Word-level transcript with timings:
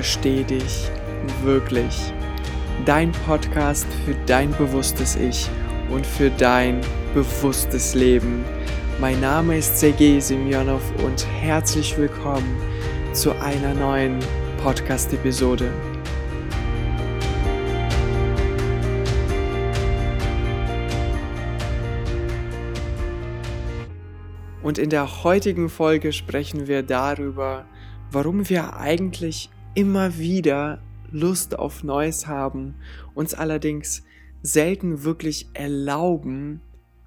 Verstehe 0.00 0.44
dich 0.44 0.90
wirklich. 1.42 2.14
Dein 2.86 3.12
Podcast 3.12 3.86
für 4.06 4.14
dein 4.24 4.50
bewusstes 4.52 5.14
Ich 5.14 5.46
und 5.90 6.06
für 6.06 6.30
dein 6.30 6.80
bewusstes 7.12 7.94
Leben. 7.94 8.42
Mein 8.98 9.20
Name 9.20 9.58
ist 9.58 9.78
Sergei 9.78 10.18
Semyonov 10.18 10.80
und 11.04 11.26
herzlich 11.42 11.98
willkommen 11.98 12.56
zu 13.12 13.32
einer 13.42 13.74
neuen 13.74 14.20
Podcast-Episode. 14.62 15.70
Und 24.62 24.78
in 24.78 24.88
der 24.88 25.24
heutigen 25.24 25.68
Folge 25.68 26.14
sprechen 26.14 26.68
wir 26.68 26.82
darüber, 26.82 27.66
warum 28.10 28.48
wir 28.48 28.78
eigentlich 28.78 29.50
immer 29.74 30.18
wieder 30.18 30.82
Lust 31.10 31.58
auf 31.58 31.82
Neues 31.82 32.26
haben, 32.26 32.76
uns 33.14 33.34
allerdings 33.34 34.02
selten 34.42 35.04
wirklich 35.04 35.48
erlauben, 35.54 36.60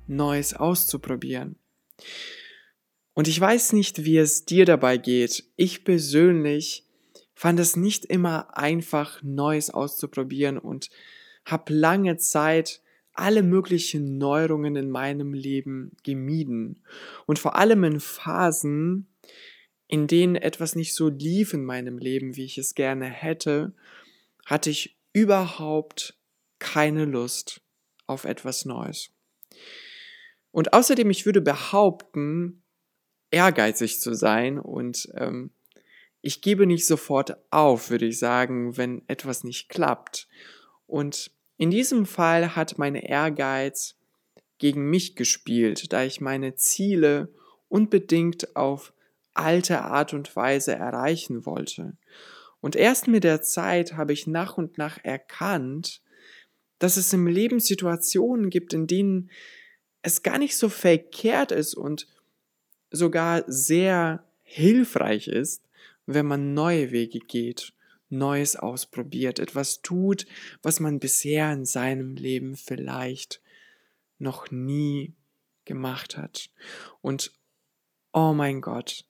Neues 0.08 0.53
auszuprobieren. 0.53 1.55
Und 3.13 3.27
ich 3.27 3.39
weiß 3.39 3.73
nicht, 3.73 4.05
wie 4.05 4.17
es 4.17 4.45
dir 4.45 4.66
dabei 4.66 4.98
geht. 4.98 5.45
Ich 5.55 5.84
persönlich 5.84 6.86
fand 7.36 7.59
es 7.59 7.75
nicht 7.75 8.05
immer 8.05 8.58
einfach, 8.58 9.22
Neues 9.23 9.70
auszuprobieren 9.70 10.58
und 10.58 10.89
habe 11.45 11.73
lange 11.73 12.17
Zeit 12.17 12.81
alle 13.14 13.44
möglichen 13.44 14.17
Neuerungen 14.17 14.75
in 14.75 14.89
meinem 14.89 15.33
Leben 15.33 15.92
gemieden. 16.03 16.81
Und 17.25 17.38
vor 17.38 17.55
allem 17.55 17.83
in 17.83 18.00
Phasen, 18.00 19.08
in 19.94 20.08
denen 20.08 20.36
etwas 20.36 20.73
nicht 20.73 20.95
so 20.95 21.08
lief 21.08 21.53
in 21.53 21.63
meinem 21.63 21.99
Leben, 21.99 22.36
wie 22.36 22.45
ich 22.45 22.58
es 22.58 22.73
gerne 22.73 23.05
hätte, 23.05 23.73
hatte 24.44 24.72
ich 24.72 24.97
überhaupt 25.13 26.17
keine 26.58 27.05
Lust 27.05 27.61
auf 28.08 28.23
etwas 28.23 28.66
Neues. 28.66 29.11
Und 30.49 30.73
außerdem, 30.73 31.11
ich 31.11 31.27
würde 31.27 31.41
behaupten, 31.41 32.64
ehrgeizig 33.30 34.02
zu 34.02 34.16
sein 34.16 34.58
und 34.58 35.09
ähm, 35.14 35.52
ich 36.21 36.41
gebe 36.41 36.66
nicht 36.66 36.88
sofort 36.88 37.38
auf, 37.52 37.91
würde 37.91 38.08
ich 38.08 38.17
sagen, 38.17 38.75
wenn 38.77 39.08
etwas 39.08 39.44
nicht 39.44 39.69
klappt. 39.69 40.27
Und 40.88 41.30
in 41.58 41.69
diesem 41.69 42.08
Fall 42.08 42.55
hat 42.55 42.80
mein 42.80 42.95
Ehrgeiz 42.95 43.95
gegen 44.58 44.89
mich 44.89 45.16
gespielt, 45.16 45.94
da 45.94 46.03
ich 46.03 46.19
meine 46.19 46.55
Ziele 46.55 47.31
unbedingt 47.69 48.55
auf 48.55 48.91
alte 49.34 49.81
Art 49.81 50.14
und 50.14 50.36
Weise 50.36 50.76
erreichen 50.76 51.45
wollte. 51.45 51.98
Und 52.62 52.76
erst 52.76 53.08
mit 53.08 53.23
der 53.23 53.42
Zeit 53.42 53.94
habe 53.94 54.14
ich 54.14 54.28
nach 54.28 54.58
und 54.58 54.78
nach 54.78 54.98
erkannt, 55.03 56.02
dass 56.80 56.98
es 56.98 57.14
im 57.14 57.28
Leben 57.28 57.59
Situationen 57.59 58.50
gibt, 58.50 58.73
in 58.73 58.88
denen 58.88 59.30
es 60.02 60.23
gar 60.23 60.38
nicht 60.38 60.58
so 60.58 60.70
verkehrt 60.70 61.52
ist 61.52 61.76
und 61.76 62.08
sogar 62.92 63.44
sehr 63.48 64.23
hilfreich 64.44 65.28
ist, 65.28 65.64
wenn 66.06 66.26
man 66.26 66.54
neue 66.54 66.92
Wege 66.92 67.20
geht, 67.20 67.73
Neues 68.09 68.56
ausprobiert, 68.56 69.39
etwas 69.39 69.81
tut, 69.81 70.28
was 70.61 70.80
man 70.80 71.00
bisher 71.00 71.52
in 71.52 71.65
seinem 71.65 72.15
Leben 72.15 72.55
vielleicht 72.55 73.42
noch 74.20 74.52
nie 74.52 75.15
gemacht 75.65 76.15
hat. 76.15 76.52
Und 77.02 77.32
oh 78.11 78.33
mein 78.33 78.61
Gott, 78.61 79.05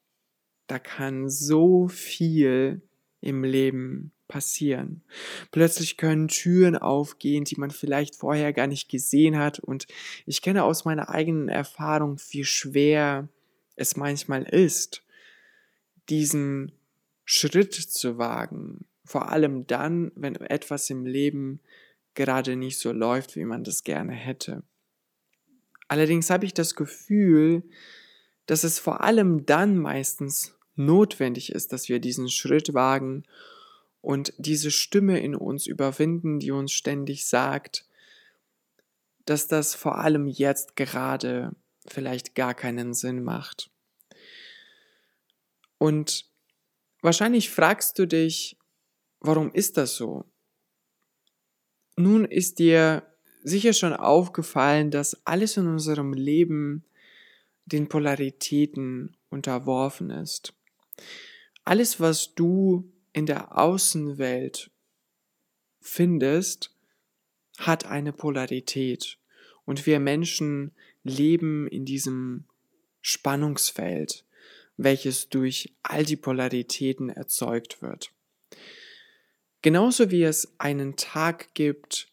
da 0.68 0.80
kann 0.80 1.30
so 1.30 1.88
viel 1.88 2.82
im 3.22 3.44
Leben 3.44 4.12
passieren. 4.28 5.04
Plötzlich 5.52 5.98
können 5.98 6.28
Türen 6.28 6.76
aufgehen, 6.76 7.44
die 7.44 7.56
man 7.58 7.72
vielleicht 7.72 8.16
vorher 8.16 8.52
gar 8.54 8.68
nicht 8.68 8.90
gesehen 8.90 9.38
hat. 9.38 9.60
Und 9.60 9.86
ich 10.26 10.42
kenne 10.42 10.64
aus 10.64 10.86
meiner 10.86 11.10
eigenen 11.10 11.50
Erfahrung, 11.50 12.20
wie 12.32 12.44
schwer 12.44 13.30
es 13.76 13.96
manchmal 13.96 14.44
ist, 14.44 15.04
diesen 16.10 16.72
Schritt 17.26 17.74
zu 17.74 18.18
wagen. 18.18 18.86
Vor 19.06 19.30
allem 19.30 19.68
dann, 19.68 20.12
wenn 20.16 20.36
etwas 20.36 20.90
im 20.90 21.06
Leben 21.06 21.60
gerade 22.16 22.56
nicht 22.56 22.80
so 22.80 22.92
läuft, 22.92 23.36
wie 23.36 23.46
man 23.46 23.64
das 23.64 23.84
gerne 23.84 24.14
hätte. 24.14 24.64
Allerdings 25.88 26.30
habe 26.30 26.46
ich 26.46 26.54
das 26.54 26.76
Gefühl, 26.76 27.64
dass 28.46 28.64
es 28.64 28.80
vor 28.80 29.02
allem 29.02 29.46
dann 29.46 29.78
meistens 29.78 30.58
notwendig 30.76 31.52
ist, 31.52 31.72
dass 31.72 31.90
wir 31.90 32.00
diesen 32.00 32.30
Schritt 32.30 32.74
wagen 32.74 33.24
und 34.02 34.34
diese 34.38 34.72
Stimme 34.72 35.20
in 35.20 35.36
uns 35.36 35.68
überwinden, 35.68 36.40
die 36.40 36.52
uns 36.52 36.72
ständig 36.72 37.26
sagt, 37.26 37.86
dass 39.26 39.48
das 39.48 39.76
vor 39.76 40.00
allem 40.00 40.28
jetzt 40.28 40.76
gerade 40.76 41.56
vielleicht 41.88 42.36
gar 42.36 42.54
keinen 42.54 42.94
Sinn 42.94 43.24
macht. 43.24 43.70
Und 45.78 46.26
wahrscheinlich 47.02 47.50
fragst 47.50 48.00
du 48.00 48.08
dich, 48.08 48.58
warum 49.20 49.52
ist 49.54 49.78
das 49.78 49.96
so? 49.96 50.26
Nun 51.96 52.26
ist 52.26 52.60
dir 52.60 53.04
sicher 53.44 53.74
schon 53.74 53.94
aufgefallen, 53.94 54.92
dass 54.92 55.26
alles 55.26 55.58
in 55.58 55.68
unserem 55.68 56.14
Leben 56.14 56.86
den 57.66 57.88
Polaritäten 57.88 59.16
unterworfen 59.30 60.10
ist. 60.10 60.54
Alles, 61.64 62.00
was 62.00 62.36
du 62.36 62.92
in 63.14 63.26
der 63.26 63.58
Außenwelt 63.58 64.72
findest, 65.80 66.76
hat 67.58 67.86
eine 67.86 68.12
Polarität. 68.14 69.18
Und 69.66 69.86
wir 69.86 70.00
Menschen 70.00 70.72
leben 71.04 71.68
in 71.68 71.86
diesem 71.86 72.46
Spannungsfeld, 73.02 74.26
welches 74.78 75.30
durch 75.30 75.74
all 75.84 76.04
die 76.04 76.16
Polaritäten 76.16 77.10
erzeugt 77.10 77.82
wird. 77.82 78.12
Genauso 79.62 80.12
wie 80.12 80.24
es 80.24 80.54
einen 80.58 80.98
Tag 80.98 81.54
gibt, 81.54 82.12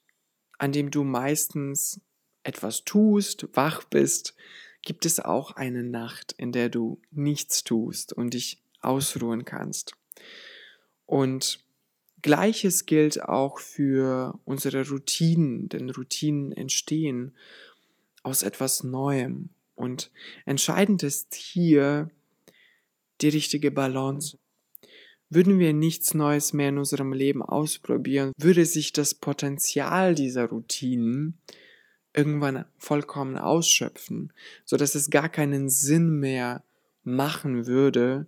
an 0.59 0.73
dem 0.73 0.91
du 0.91 1.03
meistens 1.03 2.01
etwas 2.43 2.85
tust, 2.85 3.49
wach 3.55 3.85
bist, 3.85 4.35
gibt 4.83 5.07
es 5.07 5.21
auch 5.21 5.53
eine 5.53 5.83
Nacht, 5.83 6.35
in 6.39 6.53
der 6.53 6.69
du 6.69 7.01
nichts 7.11 7.65
tust 7.65 8.13
und 8.13 8.35
dich 8.35 8.63
ausruhen 8.81 9.45
kannst. 9.45 9.95
Und 11.07 11.65
Gleiches 12.23 12.87
gilt 12.87 13.23
auch 13.23 13.59
für 13.59 14.39
unsere 14.45 14.87
Routinen, 14.89 15.69
denn 15.69 15.91
Routinen 15.91 16.53
entstehen 16.53 17.35
aus 18.23 18.43
etwas 18.43 18.85
Neuem. 18.85 19.51
Und 19.75 20.11
entscheidend 20.45 21.03
ist 21.03 21.35
hier 21.35 22.11
die 23.23 23.29
richtige 23.29 23.71
Balance. 23.71 24.39
Würden 25.31 25.59
wir 25.59 25.73
nichts 25.73 26.13
Neues 26.13 26.53
mehr 26.53 26.71
in 26.71 26.79
unserem 26.79 27.13
Leben 27.13 27.43
ausprobieren, 27.43 28.33
würde 28.37 28.67
sich 28.67 28.93
das 28.93 29.15
Potenzial 29.15 30.15
dieser 30.15 30.47
Routinen 30.47 31.39
irgendwann 32.13 32.65
vollkommen 32.79 33.39
ausschöpfen, 33.39 34.33
so 34.65 34.77
dass 34.77 34.95
es 34.95 35.11
gar 35.11 35.29
keinen 35.29 35.69
Sinn 35.69 36.19
mehr 36.19 36.65
machen 37.05 37.67
würde, 37.67 38.27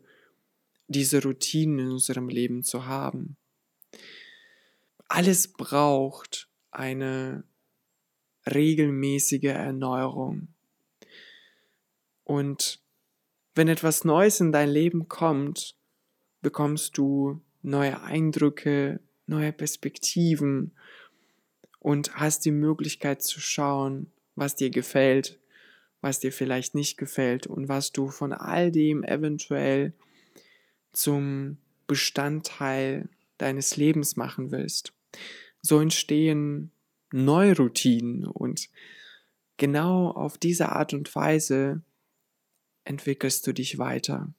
diese 0.89 1.23
Routinen 1.23 1.79
in 1.79 1.91
unserem 1.93 2.29
Leben 2.29 2.63
zu 2.63 2.87
haben. 2.87 3.37
Alles 5.09 5.49
braucht 5.49 6.49
eine 6.71 7.45
regelmäßige 8.47 9.45
Erneuerung. 9.45 10.49
Und 12.25 12.81
wenn 13.55 13.69
etwas 13.69 14.05
Neues 14.05 14.41
in 14.41 14.53
dein 14.53 14.71
Leben 14.71 15.09
kommt, 15.09 15.77
bekommst 16.41 16.97
du 16.97 17.43
neue 17.63 18.01
Eindrücke, 18.03 19.01
neue 19.27 19.53
Perspektiven 19.53 20.73
und 21.83 22.15
hast 22.15 22.45
die 22.45 22.53
Möglichkeit 22.53 23.23
zu 23.23 23.41
schauen, 23.41 24.13
was 24.37 24.55
dir 24.55 24.71
gefällt, 24.71 25.41
was 26.01 26.21
dir 26.21 26.33
vielleicht 26.33 26.77
nicht 26.77 26.97
gefällt 26.97 27.49
und 27.49 27.69
was 27.69 27.91
du 27.91 28.09
von 28.09 28.33
all 28.33 28.71
dem 28.71 29.03
eventuell 29.03 29.93
zum 30.93 31.59
Bestandteil 31.89 33.09
deines 33.39 33.77
Lebens 33.77 34.15
machen 34.15 34.53
willst. 34.53 34.93
So 35.61 35.81
entstehen 35.81 36.71
neue 37.13 37.57
Routinen 37.57 38.27
und 38.27 38.69
genau 39.57 40.13
auf 40.13 40.39
diese 40.39 40.69
Art 40.69 40.95
und 40.95 41.13
Weise 41.17 41.83
entwickelst 42.85 43.45
du 43.45 43.53
dich 43.53 43.79
weiter. 43.79 44.33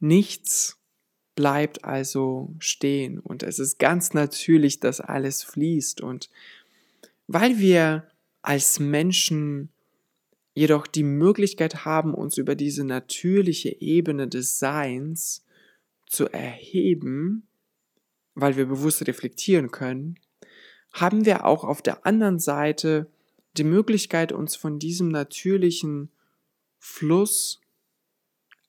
Nichts 0.00 0.81
bleibt 1.34 1.84
also 1.84 2.54
stehen 2.58 3.18
und 3.18 3.42
es 3.42 3.58
ist 3.58 3.78
ganz 3.78 4.12
natürlich, 4.12 4.80
dass 4.80 5.00
alles 5.00 5.42
fließt 5.42 6.00
und 6.00 6.28
weil 7.26 7.58
wir 7.58 8.06
als 8.42 8.80
Menschen 8.80 9.70
jedoch 10.54 10.86
die 10.86 11.04
Möglichkeit 11.04 11.84
haben, 11.84 12.14
uns 12.14 12.36
über 12.36 12.54
diese 12.54 12.84
natürliche 12.84 13.80
Ebene 13.80 14.28
des 14.28 14.58
Seins 14.58 15.44
zu 16.06 16.28
erheben, 16.28 17.46
weil 18.34 18.56
wir 18.56 18.66
bewusst 18.66 19.06
reflektieren 19.06 19.70
können, 19.70 20.18
haben 20.92 21.24
wir 21.24 21.46
auch 21.46 21.64
auf 21.64 21.80
der 21.80 22.04
anderen 22.04 22.38
Seite 22.38 23.10
die 23.56 23.64
Möglichkeit, 23.64 24.32
uns 24.32 24.56
von 24.56 24.78
diesem 24.78 25.08
natürlichen 25.08 26.10
Fluss 26.78 27.60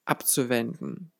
abzuwenden. 0.05 1.12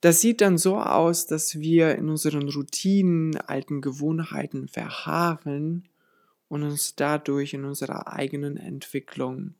Das 0.00 0.20
sieht 0.20 0.40
dann 0.40 0.58
so 0.58 0.76
aus, 0.78 1.26
dass 1.26 1.58
wir 1.58 1.96
in 1.96 2.08
unseren 2.08 2.48
Routinen, 2.48 3.36
alten 3.36 3.80
Gewohnheiten 3.80 4.68
verharren 4.68 5.88
und 6.48 6.62
uns 6.62 6.94
dadurch 6.94 7.54
in 7.54 7.64
unserer 7.64 8.12
eigenen 8.12 8.56
Entwicklung 8.56 9.54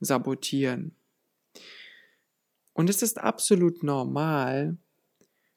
sabotieren. 0.00 0.96
Und 2.72 2.90
es 2.90 3.02
ist 3.02 3.18
absolut 3.18 3.82
normal, 3.82 4.76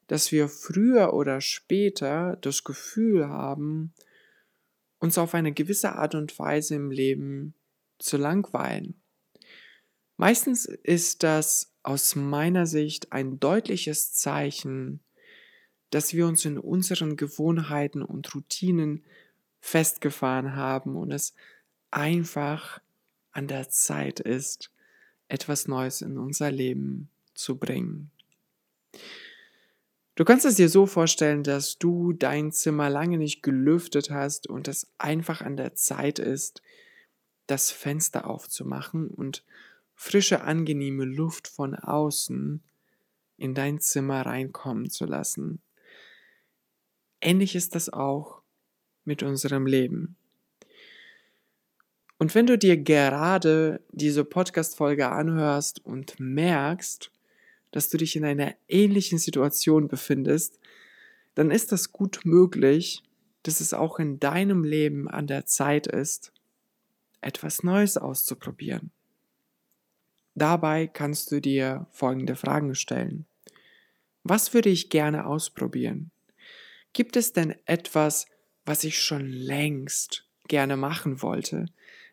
dass 0.06 0.32
wir 0.32 0.48
früher 0.48 1.14
oder 1.14 1.40
später 1.40 2.36
das 2.40 2.64
Gefühl 2.64 3.28
haben, 3.28 3.94
uns 4.98 5.18
auf 5.18 5.34
eine 5.34 5.52
gewisse 5.52 5.92
Art 5.92 6.14
und 6.14 6.38
Weise 6.38 6.74
im 6.74 6.90
Leben 6.90 7.54
zu 7.98 8.16
langweilen. 8.16 9.00
Meistens 10.16 10.64
ist 10.66 11.22
das 11.22 11.72
aus 11.82 12.14
meiner 12.14 12.66
Sicht 12.66 13.12
ein 13.12 13.40
deutliches 13.40 14.12
Zeichen, 14.14 15.00
dass 15.90 16.14
wir 16.14 16.26
uns 16.26 16.44
in 16.44 16.58
unseren 16.58 17.16
Gewohnheiten 17.16 18.02
und 18.02 18.34
Routinen 18.34 19.04
festgefahren 19.60 20.56
haben 20.56 20.96
und 20.96 21.12
es 21.12 21.34
einfach 21.90 22.80
an 23.32 23.48
der 23.48 23.68
Zeit 23.68 24.20
ist, 24.20 24.70
etwas 25.28 25.68
Neues 25.68 26.02
in 26.02 26.18
unser 26.18 26.50
Leben 26.50 27.08
zu 27.34 27.58
bringen. 27.58 28.10
Du 30.16 30.24
kannst 30.24 30.44
es 30.44 30.54
dir 30.54 30.68
so 30.68 30.86
vorstellen, 30.86 31.42
dass 31.42 31.78
du 31.78 32.12
dein 32.12 32.52
Zimmer 32.52 32.88
lange 32.88 33.18
nicht 33.18 33.42
gelüftet 33.42 34.10
hast 34.10 34.48
und 34.48 34.68
es 34.68 34.86
einfach 34.96 35.40
an 35.40 35.56
der 35.56 35.74
Zeit 35.74 36.20
ist, 36.20 36.62
das 37.46 37.72
Fenster 37.72 38.28
aufzumachen 38.28 39.08
und 39.08 39.44
frische, 39.94 40.42
angenehme 40.42 41.04
Luft 41.04 41.48
von 41.48 41.74
außen 41.74 42.62
in 43.36 43.54
dein 43.54 43.80
Zimmer 43.80 44.26
reinkommen 44.26 44.90
zu 44.90 45.04
lassen. 45.04 45.60
Ähnlich 47.20 47.54
ist 47.54 47.74
das 47.74 47.88
auch 47.88 48.42
mit 49.04 49.22
unserem 49.22 49.66
Leben. 49.66 50.16
Und 52.18 52.34
wenn 52.34 52.46
du 52.46 52.56
dir 52.56 52.76
gerade 52.76 53.80
diese 53.90 54.24
Podcast-Folge 54.24 55.10
anhörst 55.10 55.84
und 55.84 56.18
merkst, 56.20 57.10
dass 57.70 57.88
du 57.88 57.98
dich 57.98 58.14
in 58.14 58.24
einer 58.24 58.54
ähnlichen 58.68 59.18
Situation 59.18 59.88
befindest, 59.88 60.60
dann 61.34 61.50
ist 61.50 61.72
das 61.72 61.92
gut 61.92 62.20
möglich, 62.24 63.02
dass 63.42 63.60
es 63.60 63.74
auch 63.74 63.98
in 63.98 64.20
deinem 64.20 64.64
Leben 64.64 65.08
an 65.08 65.26
der 65.26 65.44
Zeit 65.44 65.86
ist, 65.86 66.32
etwas 67.20 67.62
Neues 67.62 67.96
auszuprobieren. 67.96 68.90
Dabei 70.34 70.86
kannst 70.86 71.30
du 71.30 71.40
dir 71.40 71.86
folgende 71.90 72.34
Fragen 72.34 72.74
stellen. 72.74 73.26
Was 74.24 74.54
würde 74.54 74.70
ich 74.70 74.90
gerne 74.90 75.26
ausprobieren? 75.26 76.10
Gibt 76.92 77.16
es 77.16 77.32
denn 77.32 77.54
etwas, 77.66 78.26
was 78.64 78.84
ich 78.84 79.00
schon 79.00 79.28
längst 79.28 80.26
gerne 80.48 80.76
machen 80.76 81.22
wollte, 81.22 81.66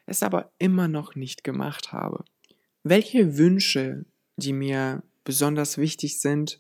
es 0.06 0.24
aber 0.24 0.52
immer 0.60 0.88
noch 0.88 1.16
nicht 1.16 1.44
gemacht 1.44 1.92
habe? 1.94 2.26
Welche 2.84 3.38
Wünsche, 3.38 4.06
die 4.38 4.54
mir 4.54 5.04
besonders 5.24 5.78
wichtig 5.78 6.20
sind, 6.20 6.60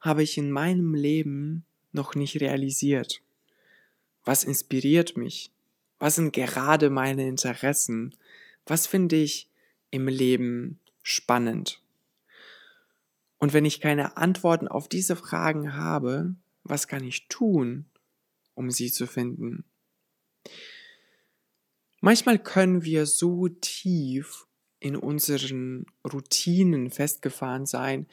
habe 0.00 0.22
ich 0.22 0.36
in 0.38 0.50
meinem 0.50 0.94
Leben 0.94 1.64
noch 1.92 2.14
nicht 2.14 2.40
realisiert. 2.40 3.22
Was 4.24 4.44
inspiriert 4.44 5.16
mich? 5.16 5.50
Was 5.98 6.16
sind 6.16 6.32
gerade 6.32 6.90
meine 6.90 7.26
Interessen? 7.26 8.14
Was 8.66 8.86
finde 8.86 9.16
ich 9.16 9.48
im 9.90 10.08
Leben 10.08 10.78
spannend? 11.02 11.82
Und 13.38 13.52
wenn 13.52 13.64
ich 13.64 13.80
keine 13.80 14.16
Antworten 14.16 14.68
auf 14.68 14.88
diese 14.88 15.16
Fragen 15.16 15.74
habe, 15.74 16.34
was 16.62 16.86
kann 16.86 17.02
ich 17.02 17.28
tun, 17.28 17.86
um 18.54 18.70
sie 18.70 18.90
zu 18.90 19.06
finden? 19.06 19.64
Manchmal 22.00 22.38
können 22.38 22.84
wir 22.84 23.06
so 23.06 23.48
tief 23.48 24.46
in 24.80 24.96
unseren 24.96 25.86
Routinen 26.04 26.90
festgefahren 26.90 27.66
sein, 27.66 28.06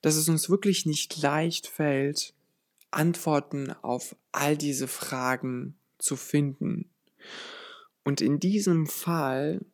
dass 0.00 0.16
es 0.16 0.28
uns 0.28 0.48
wirklich 0.48 0.86
nicht 0.86 1.20
leicht 1.20 1.66
fällt, 1.66 2.34
Antworten 2.90 3.70
auf 3.82 4.16
all 4.32 4.56
diese 4.56 4.88
Fragen 4.88 5.76
zu 5.98 6.16
finden. 6.16 6.90
Und 8.04 8.20
in 8.20 8.40
diesem 8.40 8.86
Fall 8.86 9.64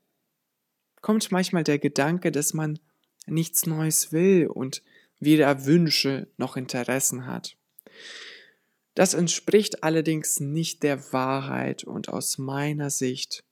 kommt 1.01 1.31
manchmal 1.33 1.65
der 1.65 1.79
Gedanke, 1.79 2.31
dass 2.31 2.55
man 2.55 2.79
nichts 3.27 3.67
Neues 3.67 4.13
will 4.13 4.47
und 4.47 4.83
weder 5.19 5.67
Wünsche 5.67 6.29
noch 6.37 6.57
Interessen 6.57 7.27
hat. 7.27 7.57
Das 8.95 9.15
entspricht 9.15 9.85
allerdings 9.85 10.41
nicht 10.41 10.83
der 10.83 11.13
Wahrheit 11.13 11.85
und 11.85 12.09
aus 12.09 12.39
meiner 12.39 12.91
Sicht 12.91 13.45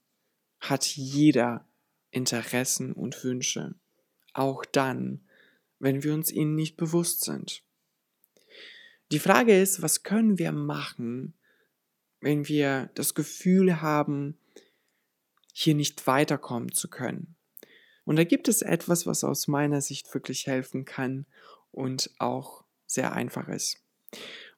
hat 0.59 0.85
jeder 0.85 1.65
Interessen 2.11 2.91
und 2.91 3.23
Wünsche, 3.23 3.75
auch 4.33 4.65
dann, 4.65 5.27
wenn 5.79 6.03
wir 6.03 6.13
uns 6.13 6.31
ihnen 6.31 6.55
nicht 6.55 6.75
bewusst 6.75 7.23
sind. 7.23 7.63
Die 9.11 9.19
Frage 9.19 9.59
ist, 9.59 9.81
was 9.81 10.03
können 10.03 10.37
wir 10.37 10.51
machen, 10.51 11.33
wenn 12.19 12.47
wir 12.47 12.91
das 12.95 13.15
Gefühl 13.15 13.81
haben, 13.81 14.37
hier 15.53 15.73
nicht 15.73 16.05
weiterkommen 16.05 16.71
zu 16.73 16.89
können. 16.89 17.35
Und 18.09 18.15
da 18.15 18.23
gibt 18.23 18.47
es 18.47 18.63
etwas, 18.63 19.05
was 19.05 19.23
aus 19.23 19.47
meiner 19.47 19.81
Sicht 19.81 20.11
wirklich 20.15 20.47
helfen 20.47 20.83
kann 20.83 21.27
und 21.71 22.09
auch 22.17 22.63
sehr 22.87 23.13
einfach 23.13 23.47
ist. 23.47 23.83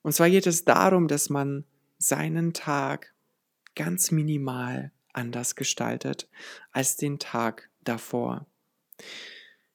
Und 0.03 0.13
zwar 0.13 0.29
geht 0.29 0.48
es 0.48 0.63
darum, 0.63 1.10
dass 1.10 1.29
man 1.29 1.65
seinen 1.98 2.53
Tag 2.53 3.13
ganz 3.75 4.12
minimal 4.12 4.93
anders 5.12 5.58
gestaltet 5.58 6.29
als 6.72 6.96
den 6.96 7.20
Tag 7.20 7.70
davor. 7.84 8.46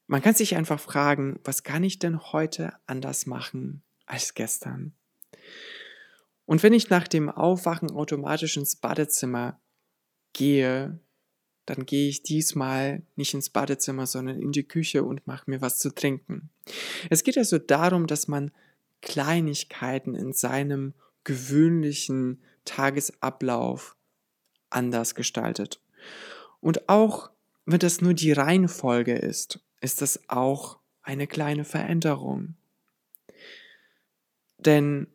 Man 0.07 0.23
kann 0.23 0.35
sich 0.35 0.57
einfach 0.57 0.81
fragen, 0.81 1.39
was 1.45 1.63
kann 1.63 1.85
ich 1.85 1.99
denn 1.99 2.33
heute 2.33 2.73
anders 2.87 3.27
machen 3.27 3.83
als 4.07 4.33
gestern? 4.33 4.95
Und 6.47 6.63
wenn 6.63 6.73
ich 6.73 6.89
nach 6.89 7.09
dem 7.09 7.29
Aufwachen 7.29 7.91
automatisch 7.91 8.57
ins 8.57 8.75
Badezimmer 8.75 9.61
gehe, 10.33 10.99
dann 11.67 11.85
gehe 11.85 12.09
ich 12.09 12.23
diesmal 12.23 13.03
nicht 13.17 13.35
ins 13.35 13.51
Badezimmer, 13.51 14.07
sondern 14.07 14.41
in 14.41 14.53
die 14.53 14.63
Küche 14.63 15.03
und 15.03 15.27
mache 15.27 15.51
mir 15.51 15.61
was 15.61 15.79
zu 15.79 15.91
trinken. 15.91 16.49
Es 17.11 17.25
geht 17.25 17.37
also 17.37 17.59
darum, 17.59 18.07
dass 18.07 18.29
man 18.29 18.53
Kleinigkeiten 19.03 20.15
in 20.15 20.33
seinem 20.33 20.95
gewöhnlichen 21.25 22.41
Tagesablauf 22.65 23.97
anders 24.71 25.15
gestaltet. 25.15 25.81
Und 26.61 26.89
auch 26.89 27.31
wenn 27.65 27.81
das 27.81 28.01
nur 28.01 28.15
die 28.15 28.33
Reihenfolge 28.33 29.15
ist, 29.15 29.61
ist 29.81 30.03
das 30.03 30.29
auch 30.29 30.79
eine 31.03 31.27
kleine 31.27 31.65
Veränderung. 31.65 32.55
Denn 34.59 35.09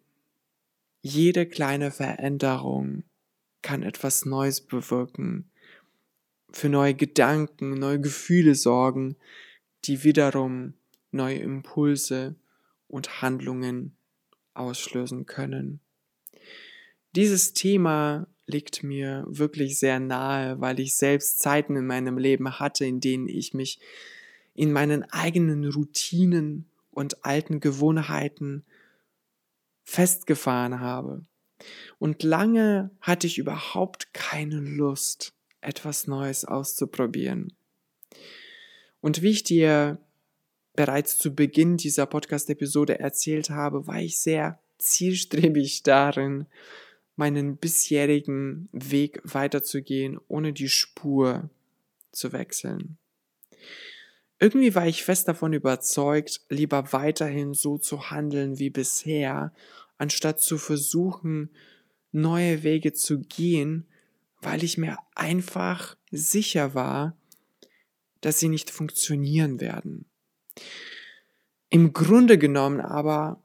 jede 1.01 1.45
kleine 1.45 1.91
Veränderung 1.91 3.03
kann 3.61 3.83
etwas 3.83 4.25
Neues 4.25 4.61
bewirken, 4.61 5.50
für 6.51 6.69
neue 6.69 6.93
Gedanken, 6.93 7.75
neue 7.75 7.99
Gefühle 7.99 8.55
sorgen, 8.55 9.15
die 9.85 10.03
wiederum 10.03 10.73
neue 11.11 11.39
Impulse 11.39 12.35
und 12.87 13.21
Handlungen 13.21 13.95
auslösen 14.53 15.25
können. 15.25 15.79
Dieses 17.15 17.53
Thema 17.53 18.27
liegt 18.45 18.83
mir 18.83 19.25
wirklich 19.27 19.79
sehr 19.79 19.99
nahe, 19.99 20.59
weil 20.59 20.79
ich 20.79 20.95
selbst 20.95 21.39
Zeiten 21.39 21.75
in 21.75 21.85
meinem 21.85 22.17
Leben 22.17 22.59
hatte, 22.59 22.85
in 22.85 22.99
denen 22.99 23.27
ich 23.27 23.53
mich 23.53 23.79
in 24.53 24.71
meinen 24.71 25.03
eigenen 25.11 25.65
Routinen 25.69 26.69
und 26.91 27.25
alten 27.25 27.59
Gewohnheiten 27.59 28.65
festgefahren 29.83 30.79
habe. 30.79 31.25
Und 31.99 32.23
lange 32.23 32.91
hatte 32.99 33.27
ich 33.27 33.37
überhaupt 33.37 34.13
keine 34.13 34.59
Lust, 34.59 35.33
etwas 35.61 36.07
Neues 36.07 36.45
auszuprobieren. 36.45 37.53
Und 38.99 39.21
wie 39.21 39.31
ich 39.31 39.43
dir 39.43 39.99
bereits 40.75 41.17
zu 41.17 41.33
Beginn 41.33 41.77
dieser 41.77 42.05
Podcast-Episode 42.05 42.99
erzählt 42.99 43.49
habe, 43.49 43.87
war 43.87 43.99
ich 43.99 44.19
sehr 44.19 44.59
zielstrebig 44.77 45.83
darin, 45.83 46.47
meinen 47.15 47.57
bisherigen 47.57 48.69
Weg 48.71 49.21
weiterzugehen, 49.23 50.19
ohne 50.27 50.53
die 50.53 50.69
Spur 50.69 51.49
zu 52.11 52.31
wechseln. 52.31 52.97
Irgendwie 54.39 54.73
war 54.73 54.87
ich 54.87 55.03
fest 55.03 55.27
davon 55.27 55.53
überzeugt, 55.53 56.41
lieber 56.49 56.93
weiterhin 56.93 57.53
so 57.53 57.77
zu 57.77 58.09
handeln 58.09 58.57
wie 58.57 58.71
bisher, 58.71 59.53
anstatt 59.99 60.41
zu 60.41 60.57
versuchen, 60.57 61.51
neue 62.11 62.63
Wege 62.63 62.93
zu 62.93 63.19
gehen, 63.19 63.85
weil 64.41 64.63
ich 64.63 64.77
mir 64.77 64.97
einfach 65.15 65.95
sicher 66.09 66.73
war, 66.73 67.15
dass 68.21 68.39
sie 68.39 68.49
nicht 68.49 68.69
funktionieren 68.69 69.59
werden. 69.59 70.05
Im 71.69 71.93
Grunde 71.93 72.37
genommen 72.37 72.81
aber 72.81 73.41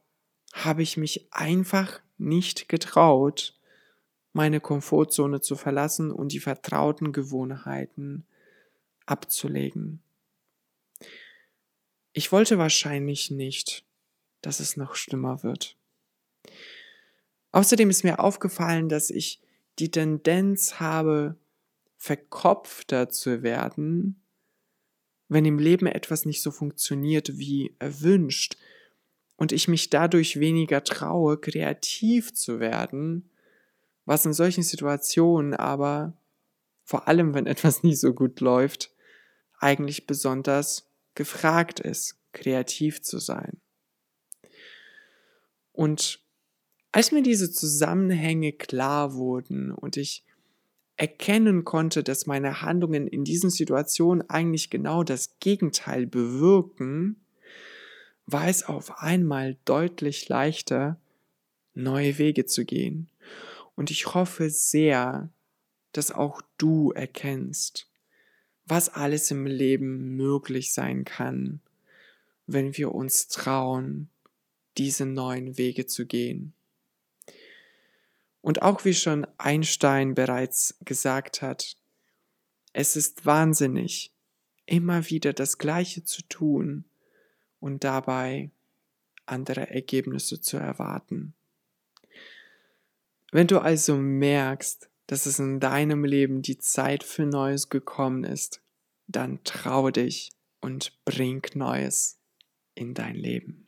habe 0.53 0.83
ich 0.83 0.97
mich 0.97 1.33
einfach 1.33 2.01
nicht 2.19 2.69
getraut, 2.69 3.59
meine 4.33 4.61
Komfortzone 4.61 5.41
zu 5.41 5.57
verlassen 5.57 6.11
und 6.11 6.33
die 6.33 6.41
vertrauten 6.41 7.13
Gewohnheiten 7.13 8.27
abzulegen. 9.07 10.03
Ich 12.13 12.33
wollte 12.33 12.59
wahrscheinlich 12.59 13.31
nicht, 13.31 13.85
dass 14.41 14.61
es 14.61 14.77
noch 14.77 14.95
schlimmer 14.95 15.43
wird. 15.43 15.77
Außerdem 17.53 17.89
ist 17.91 18.05
mir 18.05 18.19
aufgefallen, 18.19 18.89
dass 18.89 19.11
ich 19.11 19.41
die 19.79 19.91
Tendenz 19.91 20.81
habe, 20.81 21.37
verkopfter 21.97 23.09
zu 23.09 23.43
werden, 23.43 24.23
wenn 25.29 25.45
im 25.45 25.59
Leben 25.59 25.87
etwas 25.87 26.25
nicht 26.25 26.43
so 26.43 26.51
funktioniert 26.51 27.39
wie 27.39 27.75
erwünscht 27.79 28.57
und 29.37 29.53
ich 29.53 29.69
mich 29.69 29.91
dadurch 29.91 30.39
weniger 30.39 30.85
traue, 30.85 31.39
kreativ 31.39 32.33
zu 32.33 32.61
werden, 32.61 33.31
was 34.05 34.25
in 34.25 34.33
solchen 34.33 34.63
Situationen 34.63 35.55
aber, 35.55 36.17
vor 36.85 37.09
allem 37.09 37.35
wenn 37.35 37.47
etwas 37.47 37.83
nicht 37.83 38.01
so 38.01 38.15
gut 38.15 38.41
läuft, 38.41 38.95
eigentlich 39.59 40.07
besonders 40.07 40.91
gefragt 41.15 41.81
ist, 41.81 42.19
kreativ 42.33 43.03
zu 43.03 43.19
sein. 43.19 43.61
Und 45.73 46.26
als 46.97 47.13
mir 47.13 47.23
diese 47.23 47.53
Zusammenhänge 47.53 48.55
klar 48.55 49.13
wurden 49.13 49.71
und 49.71 49.99
ich 49.99 50.25
erkennen 50.97 51.63
konnte, 51.67 52.03
dass 52.03 52.25
meine 52.25 52.63
Handlungen 52.63 53.07
in 53.07 53.23
diesen 53.23 53.51
Situationen 53.51 54.31
eigentlich 54.31 54.71
genau 54.71 55.05
das 55.05 55.39
Gegenteil 55.39 56.07
bewirken, 56.07 57.21
war 58.25 58.49
es 58.49 58.63
auf 58.65 59.03
einmal 59.03 59.59
deutlich 59.67 60.31
leichter, 60.31 60.99
neue 61.75 62.17
Wege 62.17 62.47
zu 62.47 62.65
gehen. 62.65 63.11
Und 63.75 63.91
ich 63.91 64.15
hoffe 64.15 64.49
sehr, 64.49 65.29
dass 65.93 66.11
auch 66.11 66.41
du 66.57 66.93
erkennst, 66.93 67.91
was 68.65 68.89
alles 68.89 69.31
im 69.31 69.45
Leben 69.45 70.17
möglich 70.17 70.73
sein 70.73 71.05
kann, 71.05 71.61
wenn 72.47 72.75
wir 72.79 72.95
uns 72.95 73.29
trauen, 73.29 74.09
diese 74.79 75.05
neuen 75.05 75.59
Wege 75.59 75.85
zu 75.85 76.07
gehen. 76.07 76.55
Und 78.47 78.63
auch 78.63 78.85
wie 78.85 78.95
schon 78.95 79.27
Einstein 79.39 80.15
bereits 80.15 80.79
gesagt 80.85 81.43
hat, 81.43 81.77
es 82.73 82.95
ist 82.95 83.27
wahnsinnig, 83.27 84.13
immer 84.67 85.11
wieder 85.11 85.33
das 85.33 85.59
Gleiche 85.59 86.05
zu 86.05 86.23
tun 86.29 86.85
und 87.59 87.83
dabei 87.83 88.53
andere 89.25 89.69
Ergebnisse 89.71 90.41
zu 90.41 90.59
erwarten. 90.59 91.35
Wenn 93.33 93.49
du 93.49 93.59
also 93.59 93.97
merkst, 93.97 94.91
dass 95.09 95.27
es 95.27 95.41
in 95.41 95.59
deinem 95.59 96.05
Leben 96.05 96.41
die 96.41 96.59
Zeit 96.59 97.03
für 97.03 97.27
Neues 97.27 97.69
gekommen 97.69 98.23
ist, 98.23 98.63
dann 99.09 99.43
trau 99.43 99.91
dich 99.91 100.31
und 100.61 100.97
bring 101.05 101.43
Neues 101.55 102.21
in 102.77 102.95
dein 102.95 103.17
Leben. 103.17 103.67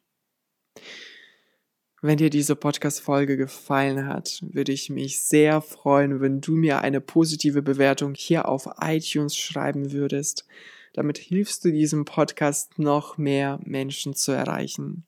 Wenn 2.00 2.16
dir 2.16 2.30
diese 2.30 2.54
Podcast-Folge 2.54 3.36
gefallen 3.36 4.06
hat, 4.06 4.38
würde 4.52 4.70
ich 4.70 4.88
mich 4.88 5.20
sehr 5.20 5.60
freuen, 5.60 6.20
wenn 6.20 6.40
du 6.40 6.52
mir 6.52 6.80
eine 6.80 7.00
positive 7.00 7.60
Bewertung 7.60 8.14
hier 8.14 8.48
auf 8.48 8.68
iTunes 8.80 9.36
schreiben 9.36 9.90
würdest. 9.90 10.46
Damit 10.92 11.18
hilfst 11.18 11.64
du 11.64 11.72
diesem 11.72 12.04
Podcast 12.04 12.78
noch 12.78 13.18
mehr 13.18 13.58
Menschen 13.64 14.14
zu 14.14 14.30
erreichen. 14.30 15.06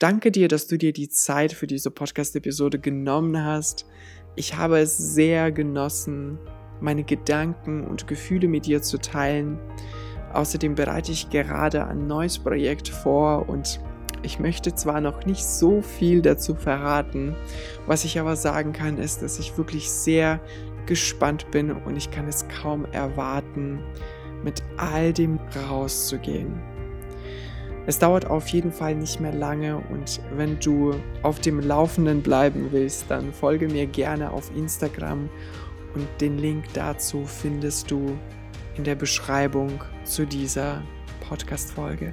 Danke 0.00 0.32
dir, 0.32 0.48
dass 0.48 0.66
du 0.66 0.78
dir 0.78 0.92
die 0.92 1.08
Zeit 1.08 1.52
für 1.52 1.68
diese 1.68 1.92
Podcast-Episode 1.92 2.80
genommen 2.80 3.44
hast. 3.44 3.86
Ich 4.34 4.56
habe 4.56 4.80
es 4.80 4.98
sehr 4.98 5.52
genossen, 5.52 6.38
meine 6.80 7.04
Gedanken 7.04 7.86
und 7.86 8.08
Gefühle 8.08 8.48
mit 8.48 8.66
dir 8.66 8.82
zu 8.82 8.98
teilen. 8.98 9.60
Außerdem 10.32 10.74
bereite 10.74 11.12
ich 11.12 11.30
gerade 11.30 11.86
ein 11.86 12.08
neues 12.08 12.40
Projekt 12.40 12.88
vor 12.88 13.48
und 13.48 13.78
ich 14.22 14.38
möchte 14.38 14.74
zwar 14.74 15.00
noch 15.00 15.26
nicht 15.26 15.44
so 15.44 15.82
viel 15.82 16.22
dazu 16.22 16.54
verraten, 16.54 17.34
was 17.86 18.04
ich 18.04 18.18
aber 18.18 18.36
sagen 18.36 18.72
kann, 18.72 18.98
ist, 18.98 19.22
dass 19.22 19.38
ich 19.38 19.56
wirklich 19.58 19.90
sehr 19.90 20.40
gespannt 20.86 21.50
bin 21.50 21.70
und 21.70 21.96
ich 21.96 22.10
kann 22.10 22.28
es 22.28 22.46
kaum 22.48 22.84
erwarten, 22.86 23.80
mit 24.42 24.62
all 24.76 25.12
dem 25.12 25.38
rauszugehen. 25.68 26.60
Es 27.86 27.98
dauert 27.98 28.26
auf 28.26 28.48
jeden 28.48 28.70
Fall 28.70 28.94
nicht 28.94 29.20
mehr 29.20 29.32
lange 29.32 29.78
und 29.90 30.20
wenn 30.36 30.58
du 30.60 30.94
auf 31.22 31.40
dem 31.40 31.58
Laufenden 31.60 32.22
bleiben 32.22 32.68
willst, 32.70 33.06
dann 33.08 33.32
folge 33.32 33.68
mir 33.68 33.86
gerne 33.86 34.30
auf 34.30 34.54
Instagram 34.56 35.28
und 35.94 36.06
den 36.20 36.38
Link 36.38 36.64
dazu 36.74 37.24
findest 37.24 37.90
du 37.90 38.16
in 38.76 38.84
der 38.84 38.94
Beschreibung 38.94 39.82
zu 40.04 40.26
dieser 40.26 40.82
Podcast-Folge. 41.28 42.12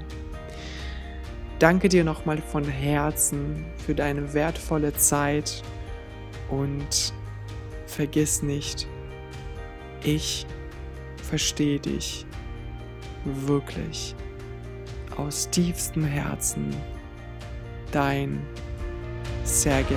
Danke 1.59 1.89
dir 1.89 2.05
nochmal 2.05 2.37
von 2.37 2.63
Herzen 2.63 3.65
für 3.85 3.93
deine 3.93 4.33
wertvolle 4.33 4.93
Zeit 4.93 5.61
und 6.49 7.13
vergiss 7.85 8.41
nicht, 8.41 8.87
ich 10.01 10.47
verstehe 11.21 11.79
dich 11.79 12.25
wirklich 13.25 14.15
aus 15.17 15.49
tiefstem 15.49 16.05
Herzen. 16.05 16.73
Dein 17.91 18.41
Sergei. 19.43 19.95